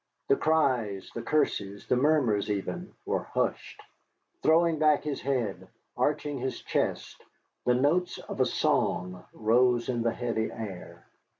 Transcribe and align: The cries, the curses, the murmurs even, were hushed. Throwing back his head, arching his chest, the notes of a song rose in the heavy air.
The 0.29 0.35
cries, 0.35 1.11
the 1.13 1.21
curses, 1.21 1.85
the 1.85 1.95
murmurs 1.95 2.49
even, 2.49 2.91
were 3.05 3.21
hushed. 3.21 3.79
Throwing 4.41 4.79
back 4.79 5.03
his 5.03 5.21
head, 5.21 5.67
arching 5.95 6.39
his 6.39 6.59
chest, 6.63 7.21
the 7.67 7.75
notes 7.75 8.17
of 8.17 8.39
a 8.41 8.45
song 8.47 9.23
rose 9.31 9.89
in 9.89 10.01
the 10.01 10.11
heavy 10.11 10.51
air. 10.51 11.05